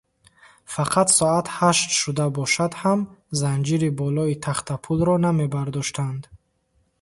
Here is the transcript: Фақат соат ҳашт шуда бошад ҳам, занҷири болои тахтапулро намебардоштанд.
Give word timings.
Фақат 0.73 1.07
соат 1.17 1.47
ҳашт 1.55 1.87
шуда 2.01 2.25
бошад 2.37 2.73
ҳам, 2.81 2.99
занҷири 3.39 3.89
болои 3.99 4.39
тахтапулро 4.45 5.15
намебардоштанд. 5.25 6.21